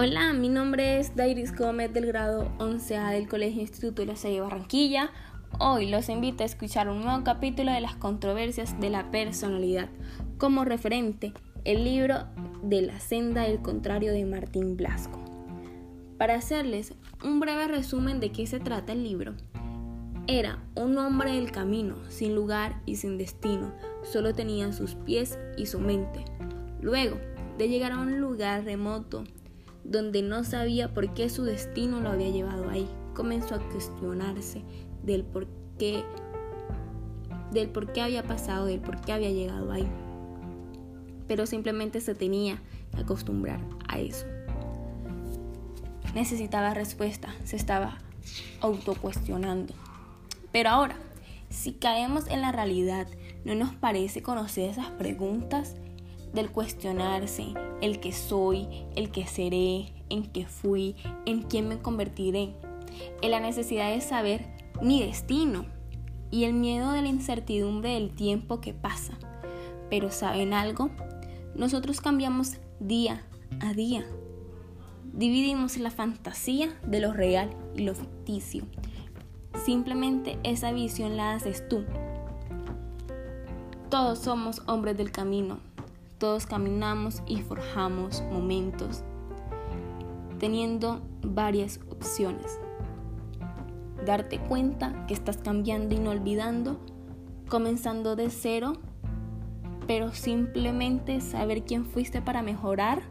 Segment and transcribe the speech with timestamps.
[0.00, 4.40] Hola, mi nombre es Dairis Gómez del grado 11A del Colegio Instituto de la Salle
[4.40, 5.10] Barranquilla.
[5.58, 9.88] Hoy los invito a escuchar un nuevo capítulo de las controversias de la personalidad,
[10.38, 11.32] como referente
[11.64, 12.28] el libro
[12.62, 15.18] de la senda del contrario de Martín Blasco.
[16.16, 16.94] Para hacerles
[17.24, 19.34] un breve resumen de qué se trata el libro,
[20.28, 23.74] era un hombre del camino, sin lugar y sin destino,
[24.04, 26.24] solo tenía sus pies y su mente.
[26.80, 27.16] Luego
[27.58, 29.24] de llegar a un lugar remoto,
[29.88, 32.86] donde no sabía por qué su destino lo había llevado ahí.
[33.14, 34.62] Comenzó a cuestionarse
[35.02, 35.46] del por
[35.78, 36.04] qué,
[37.52, 39.88] del por qué había pasado, del por qué había llegado ahí.
[41.26, 42.60] Pero simplemente se tenía
[42.94, 44.26] que acostumbrar a eso.
[46.14, 47.98] Necesitaba respuesta, se estaba
[48.60, 49.72] autocuestionando.
[50.52, 50.96] Pero ahora,
[51.48, 53.06] si caemos en la realidad,
[53.44, 55.76] ¿no nos parece conocer esas preguntas?
[56.32, 62.54] Del cuestionarse el que soy, el que seré, en qué fui, en quién me convertiré,
[63.22, 64.46] en la necesidad de saber
[64.82, 65.66] mi destino
[66.30, 69.18] y el miedo de la incertidumbre del tiempo que pasa.
[69.90, 70.90] Pero ¿saben algo?
[71.54, 73.22] Nosotros cambiamos día
[73.60, 74.04] a día.
[75.12, 78.64] Dividimos la fantasía de lo real y lo ficticio.
[79.64, 81.84] Simplemente esa visión la haces tú.
[83.90, 85.60] Todos somos hombres del camino,
[86.18, 89.04] todos caminamos y forjamos momentos
[90.38, 92.58] teniendo varias opciones.
[94.04, 96.80] Darte cuenta que estás cambiando y no olvidando,
[97.48, 98.74] comenzando de cero,
[99.86, 103.02] pero simplemente saber quién fuiste para mejorar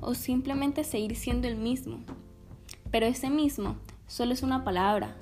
[0.00, 1.98] o simplemente seguir siendo el mismo.
[2.90, 5.16] Pero ese mismo solo es una palabra,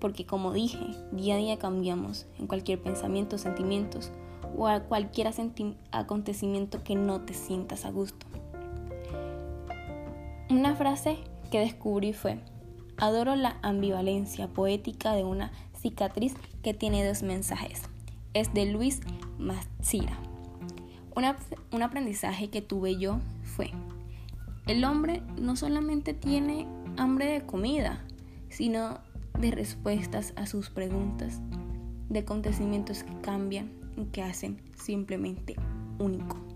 [0.00, 4.10] porque como dije, día a día cambiamos en cualquier pensamiento, sentimientos
[4.56, 5.30] o a cualquier
[5.92, 8.26] acontecimiento que no te sientas a gusto.
[10.50, 11.18] Una frase
[11.50, 12.40] que descubrí fue,
[12.96, 17.82] adoro la ambivalencia poética de una cicatriz que tiene dos mensajes.
[18.34, 19.00] Es de Luis
[19.38, 20.18] Mazzira.
[21.72, 23.72] un aprendizaje que tuve yo fue,
[24.68, 26.66] el hombre no solamente tiene
[26.98, 28.04] hambre de comida,
[28.50, 28.98] sino
[29.38, 31.40] de respuestas a sus preguntas,
[32.10, 33.70] de acontecimientos que cambian
[34.06, 35.56] que hacen simplemente
[35.98, 36.47] único.